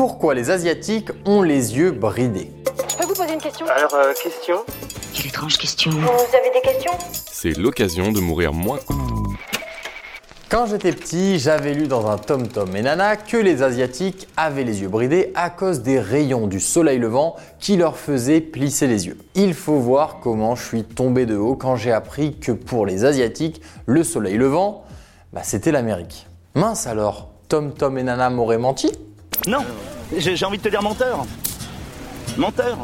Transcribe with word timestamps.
Pourquoi 0.00 0.32
les 0.32 0.48
Asiatiques 0.48 1.10
ont 1.26 1.42
les 1.42 1.76
yeux 1.76 1.90
bridés 1.90 2.50
Je 2.88 2.96
peux 2.96 3.04
vous 3.04 3.12
poser 3.12 3.34
une 3.34 3.38
question 3.38 3.66
Alors, 3.66 3.92
euh, 3.92 4.14
question 4.14 4.64
Quelle 5.12 5.26
étrange 5.26 5.58
question. 5.58 5.90
Vous 5.90 5.98
avez 6.34 6.50
des 6.54 6.62
questions 6.62 6.92
C'est 7.30 7.54
l'occasion 7.58 8.10
de 8.10 8.18
mourir 8.18 8.54
moins. 8.54 8.78
Quand 10.48 10.64
j'étais 10.64 10.92
petit, 10.92 11.38
j'avais 11.38 11.74
lu 11.74 11.86
dans 11.86 12.06
un 12.06 12.16
Tom 12.16 12.48
Tom 12.48 12.74
et 12.74 12.80
Nana 12.80 13.16
que 13.16 13.36
les 13.36 13.62
Asiatiques 13.62 14.26
avaient 14.38 14.64
les 14.64 14.80
yeux 14.80 14.88
bridés 14.88 15.32
à 15.34 15.50
cause 15.50 15.82
des 15.82 16.00
rayons 16.00 16.46
du 16.46 16.60
soleil 16.60 16.98
levant 16.98 17.36
qui 17.58 17.76
leur 17.76 17.98
faisaient 17.98 18.40
plisser 18.40 18.86
les 18.86 19.06
yeux. 19.06 19.18
Il 19.34 19.52
faut 19.52 19.80
voir 19.80 20.20
comment 20.22 20.56
je 20.56 20.64
suis 20.64 20.84
tombé 20.84 21.26
de 21.26 21.36
haut 21.36 21.56
quand 21.56 21.76
j'ai 21.76 21.92
appris 21.92 22.38
que 22.38 22.52
pour 22.52 22.86
les 22.86 23.04
Asiatiques, 23.04 23.60
le 23.84 24.02
soleil 24.02 24.38
levant, 24.38 24.82
bah, 25.34 25.42
c'était 25.44 25.72
l'Amérique. 25.72 26.26
Mince 26.54 26.86
alors, 26.86 27.28
Tom 27.48 27.74
Tom 27.74 27.98
et 27.98 28.02
Nana 28.02 28.30
m'auraient 28.30 28.56
menti? 28.56 28.90
Non, 29.46 29.64
j'ai 30.16 30.44
envie 30.44 30.58
de 30.58 30.62
te 30.62 30.68
dire 30.68 30.82
menteur. 30.82 31.24
Menteur. 32.36 32.78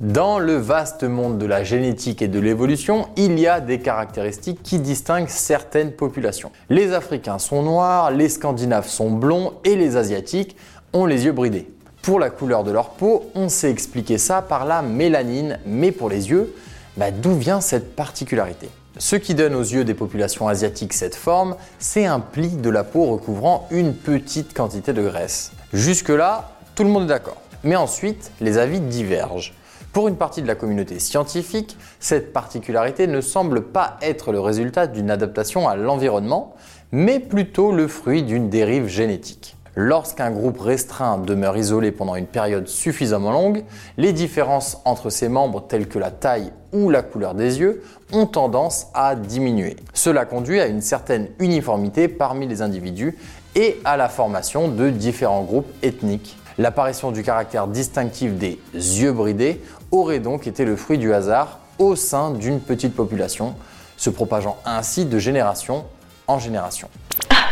Dans 0.00 0.38
le 0.38 0.56
vaste 0.56 1.04
monde 1.04 1.38
de 1.38 1.46
la 1.46 1.64
génétique 1.64 2.22
et 2.22 2.28
de 2.28 2.38
l'évolution, 2.38 3.08
il 3.16 3.38
y 3.38 3.46
a 3.46 3.60
des 3.60 3.78
caractéristiques 3.78 4.62
qui 4.62 4.78
distinguent 4.78 5.28
certaines 5.28 5.92
populations. 5.92 6.50
Les 6.70 6.92
Africains 6.92 7.38
sont 7.38 7.62
noirs, 7.62 8.10
les 8.10 8.28
Scandinaves 8.28 8.88
sont 8.88 9.10
blonds 9.10 9.54
et 9.64 9.76
les 9.76 9.96
Asiatiques 9.96 10.56
ont 10.92 11.06
les 11.06 11.24
yeux 11.24 11.32
bridés. 11.32 11.68
Pour 12.02 12.18
la 12.18 12.30
couleur 12.30 12.64
de 12.64 12.72
leur 12.72 12.90
peau, 12.90 13.30
on 13.34 13.48
sait 13.48 13.70
expliquer 13.70 14.18
ça 14.18 14.42
par 14.42 14.64
la 14.64 14.82
mélanine, 14.82 15.58
mais 15.66 15.92
pour 15.92 16.08
les 16.08 16.30
yeux, 16.30 16.54
bah, 16.96 17.10
d'où 17.10 17.34
vient 17.34 17.60
cette 17.60 17.94
particularité? 17.94 18.68
Ce 18.98 19.16
qui 19.16 19.34
donne 19.34 19.54
aux 19.54 19.62
yeux 19.62 19.84
des 19.84 19.94
populations 19.94 20.48
asiatiques 20.48 20.92
cette 20.92 21.14
forme, 21.14 21.56
c'est 21.78 22.04
un 22.04 22.20
pli 22.20 22.48
de 22.48 22.70
la 22.70 22.84
peau 22.84 23.06
recouvrant 23.06 23.66
une 23.70 23.94
petite 23.94 24.52
quantité 24.52 24.92
de 24.92 25.02
graisse. 25.02 25.52
Jusque-là, 25.72 26.50
tout 26.74 26.84
le 26.84 26.90
monde 26.90 27.04
est 27.04 27.08
d'accord. 27.08 27.36
Mais 27.64 27.76
ensuite, 27.76 28.30
les 28.40 28.58
avis 28.58 28.80
divergent. 28.80 29.54
Pour 29.92 30.08
une 30.08 30.16
partie 30.16 30.40
de 30.40 30.46
la 30.46 30.54
communauté 30.54 30.98
scientifique, 30.98 31.76
cette 32.00 32.32
particularité 32.32 33.06
ne 33.06 33.20
semble 33.20 33.62
pas 33.62 33.98
être 34.00 34.32
le 34.32 34.40
résultat 34.40 34.86
d'une 34.86 35.10
adaptation 35.10 35.68
à 35.68 35.76
l'environnement, 35.76 36.54
mais 36.92 37.20
plutôt 37.20 37.72
le 37.72 37.88
fruit 37.88 38.22
d'une 38.22 38.48
dérive 38.48 38.86
génétique. 38.86 39.56
Lorsqu'un 39.74 40.30
groupe 40.30 40.60
restreint 40.60 41.18
demeure 41.18 41.56
isolé 41.56 41.92
pendant 41.92 42.14
une 42.14 42.26
période 42.26 42.68
suffisamment 42.68 43.32
longue, 43.32 43.64
les 43.96 44.12
différences 44.12 44.80
entre 44.84 45.08
ses 45.08 45.28
membres 45.28 45.66
telles 45.66 45.88
que 45.88 45.98
la 45.98 46.10
taille 46.10 46.52
ou 46.72 46.90
la 46.90 47.02
couleur 47.02 47.34
des 47.34 47.58
yeux 47.58 47.82
ont 48.12 48.26
tendance 48.26 48.88
à 48.92 49.14
diminuer. 49.14 49.76
Cela 49.94 50.26
conduit 50.26 50.60
à 50.60 50.66
une 50.66 50.82
certaine 50.82 51.28
uniformité 51.38 52.08
parmi 52.08 52.46
les 52.46 52.60
individus 52.60 53.16
et 53.54 53.80
à 53.84 53.96
la 53.96 54.10
formation 54.10 54.68
de 54.68 54.90
différents 54.90 55.42
groupes 55.42 55.72
ethniques. 55.82 56.36
L'apparition 56.58 57.12
du 57.12 57.22
caractère 57.22 57.66
distinctif 57.66 58.32
des 58.34 58.58
yeux 58.74 59.12
bridés 59.12 59.60
aurait 59.90 60.20
donc 60.20 60.46
été 60.46 60.64
le 60.64 60.76
fruit 60.76 60.98
du 60.98 61.12
hasard 61.12 61.58
au 61.78 61.96
sein 61.96 62.30
d'une 62.30 62.60
petite 62.60 62.94
population, 62.94 63.54
se 63.96 64.10
propageant 64.10 64.58
ainsi 64.64 65.04
de 65.04 65.18
génération 65.18 65.84
en 66.26 66.38
génération. 66.38 66.88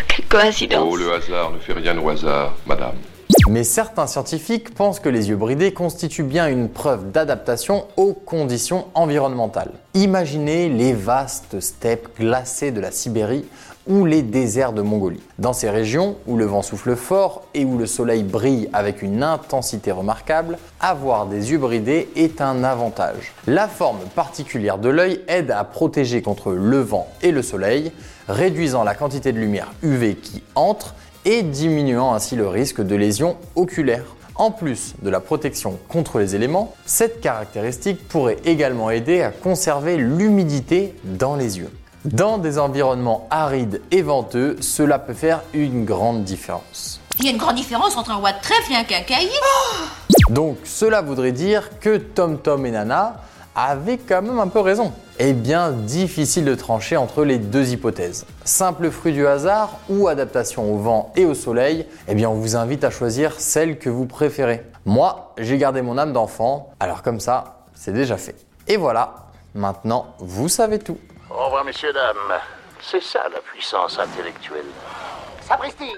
Quelle 0.09 0.27
coïncidence. 0.27 0.89
Oh, 0.91 0.97
le 0.97 1.13
hasard 1.13 1.53
ne 1.53 1.59
fait 1.59 1.73
rien 1.73 1.97
au 1.99 2.09
hasard, 2.09 2.55
madame. 2.67 2.95
Mais 3.49 3.65
certains 3.65 4.07
scientifiques 4.07 4.75
pensent 4.75 5.01
que 5.01 5.09
les 5.09 5.29
yeux 5.29 5.37
bridés 5.37 5.73
constituent 5.73 6.23
bien 6.23 6.47
une 6.49 6.69
preuve 6.69 7.11
d'adaptation 7.11 7.87
aux 7.97 8.13
conditions 8.13 8.87
environnementales. 8.95 9.73
Imaginez 9.95 10.69
les 10.69 10.93
vastes 10.93 11.61
steppes 11.61 12.09
glacées 12.19 12.71
de 12.71 12.81
la 12.81 12.91
Sibérie 12.91 13.45
ou 13.87 14.05
les 14.05 14.23
déserts 14.23 14.73
de 14.73 14.83
Mongolie. 14.83 15.23
Dans 15.39 15.53
ces 15.53 15.71
régions 15.71 16.17
où 16.27 16.37
le 16.37 16.45
vent 16.45 16.63
souffle 16.63 16.95
fort 16.97 17.43
et 17.55 17.65
où 17.65 17.79
le 17.79 17.87
soleil 17.87 18.23
brille 18.23 18.69
avec 18.73 19.03
une 19.03 19.23
intensité 19.23 19.91
remarquable, 19.91 20.59
avoir 20.79 21.27
des 21.27 21.51
yeux 21.51 21.59
bridés 21.59 22.09
est 22.15 22.41
un 22.41 22.63
avantage. 22.63 23.33
La 23.47 23.69
forme 23.69 24.01
particulière 24.15 24.79
de 24.79 24.91
l'œil 24.91 25.23
aide 25.29 25.51
à 25.51 25.65
protéger 25.65 26.23
contre 26.23 26.53
le 26.53 26.81
vent 26.81 27.09
et 27.23 27.33
le 27.33 27.43
soleil, 27.43 27.91
réduisant 28.29 28.85
la 28.85 28.95
quantité 28.95 29.33
de 29.33 29.39
lumière 29.39 29.73
UV 29.83 30.15
qui 30.17 30.43
entre 30.55 30.95
et 31.25 31.43
diminuant 31.43 32.15
ainsi 32.15 32.37
le 32.37 32.49
risque 32.49 32.81
de 32.81 32.95
lésions 32.95 33.37
oculaires. 33.57 34.17
En 34.37 34.51
plus 34.51 34.95
de 35.03 35.11
la 35.11 35.21
protection 35.21 35.79
contre 35.89 36.19
les 36.19 36.35
éléments, 36.35 36.75
cette 36.87 37.21
caractéristique 37.21 38.09
pourrait 38.09 38.39
également 38.45 38.91
aider 38.91 39.21
à 39.21 39.31
conserver 39.31 39.99
l'humidité 39.99 40.95
dans 41.05 41.37
les 41.37 41.59
yeux. 41.59 41.71
Dans 42.07 42.39
des 42.39 42.59
environnements 42.59 43.27
arides 43.31 43.83
et 43.91 44.01
venteux, 44.01 44.57
cela 44.61 44.99
peut 44.99 45.13
faire 45.13 45.43
une 45.53 45.85
grande 45.85 46.25
différence. 46.25 47.01
Il 47.19 47.27
y 47.27 47.29
a 47.29 47.33
une 47.33 47.37
grande 47.37 47.57
différence 47.57 47.99
entre 47.99 48.13
un 48.13 48.17
roi 48.17 48.33
de 48.33 48.41
trèfle 48.41 48.73
et 48.73 48.77
un 48.77 48.85
quincaillier. 48.85 49.29
Donc 50.31 50.57
cela 50.65 51.03
voudrait 51.03 51.33
dire 51.33 51.79
que 51.81 51.99
Tom 51.99 52.39
Tom 52.39 52.65
et 52.65 52.71
Nana 52.71 53.21
avaient 53.69 53.99
quand 53.99 54.23
même 54.23 54.39
un 54.39 54.49
peu 54.49 54.61
raison. 54.61 54.93
Eh 55.19 55.33
bien, 55.33 55.71
difficile 55.71 56.45
de 56.45 56.55
trancher 56.55 56.97
entre 56.97 57.25
les 57.25 57.39
deux 57.39 57.73
hypothèses. 57.73 58.27
Simple 58.45 58.91
fruit 58.91 59.13
du 59.13 59.27
hasard 59.27 59.79
ou 59.89 60.09
adaptation 60.09 60.73
au 60.73 60.79
vent 60.79 61.13
et 61.17 61.27
au 61.27 61.35
soleil, 61.35 61.87
eh 62.09 62.15
bien 62.15 62.31
on 62.31 62.35
vous 62.35 62.57
invite 62.57 62.85
à 62.85 62.91
choisir 62.91 63.39
celle 63.39 63.79
que 63.79 63.91
vous 63.91 64.07
préférez. 64.07 64.65
Moi, 64.87 65.35
j'ai 65.37 65.59
gardé 65.59 65.83
mon 65.83 65.99
âme 65.99 66.13
d'enfant, 66.13 66.71
alors 66.81 67.03
comme 67.03 67.21
ça, 67.21 67.59
c'est 67.75 67.93
déjà 67.93 68.17
fait. 68.17 68.37
Et 68.67 68.77
voilà, 68.77 69.15
maintenant 69.55 70.15
vous 70.19 70.49
savez 70.49 70.79
tout. 70.79 70.99
Au 71.31 71.45
revoir, 71.45 71.65
messieurs, 71.65 71.93
dames. 71.93 72.39
C'est 72.83 73.03
ça 73.03 73.21
la 73.31 73.41
puissance 73.41 73.99
intellectuelle. 73.99 74.65
Sapristi 75.47 75.93